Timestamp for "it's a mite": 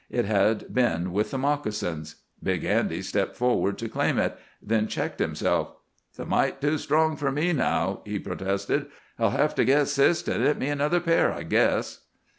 6.09-6.59